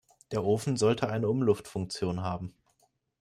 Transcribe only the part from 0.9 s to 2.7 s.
eine Umluftfunktion haben.